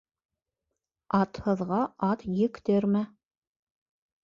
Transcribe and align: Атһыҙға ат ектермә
Атһыҙға 1.17 1.83
ат 2.09 2.27
ектермә 2.47 3.05